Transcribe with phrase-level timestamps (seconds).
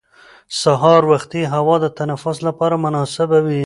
[0.61, 3.59] سهار وختي هوا د تنفس لپاره مناسبه وي